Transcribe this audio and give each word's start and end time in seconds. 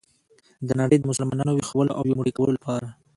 د 0.67 0.69
نړۍ 0.79 0.97
د 0.99 1.05
مسلمانانو 1.11 1.55
ویښولو 1.55 1.91
او 1.97 2.03
یو 2.09 2.17
موټی 2.19 2.33
کولو 2.37 2.51
لپاره. 2.57 2.87